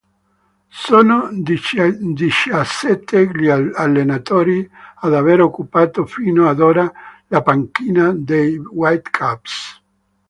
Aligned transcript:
Sono 0.87 1.15
diciassette 1.31 3.17
gli 3.35 3.47
allenatori 3.49 4.57
ad 4.95 5.13
aver 5.13 5.41
occupato 5.41 6.07
fino 6.07 6.49
ad 6.49 6.59
ora 6.59 6.91
la 7.27 7.43
panchina 7.43 8.11
dei 8.11 8.57
Whitecaps. 8.57 9.79